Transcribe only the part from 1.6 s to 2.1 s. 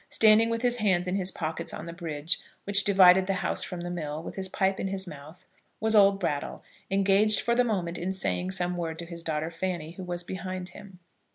on the